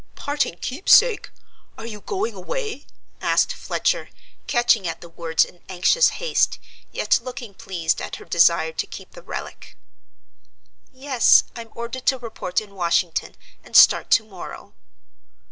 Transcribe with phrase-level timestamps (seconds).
[0.15, 1.29] "Parting keepsake!
[1.77, 2.87] are you going away?"
[3.21, 4.09] asked Fletcher,
[4.47, 6.57] catching at the words in anxious haste,
[6.91, 9.77] yet looking pleased at her desire to keep the relic.
[10.91, 14.73] "Yes, I'm ordered to report in Washington, and start to morrow."